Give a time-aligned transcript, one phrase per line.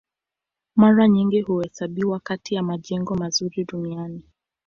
[0.75, 4.23] Mara nyingi huhesabiwa kati ya majengo mazuri duniani.